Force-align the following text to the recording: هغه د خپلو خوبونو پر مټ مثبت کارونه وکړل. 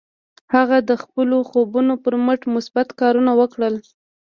هغه 0.55 0.77
د 0.89 0.91
خپلو 1.03 1.37
خوبونو 1.49 1.93
پر 2.03 2.13
مټ 2.25 2.41
مثبت 2.55 2.87
کارونه 3.01 3.31
وکړل. 3.39 3.75